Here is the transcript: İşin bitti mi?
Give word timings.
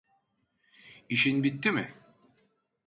İşin 1.09 1.43
bitti 1.43 1.71
mi? 1.71 1.95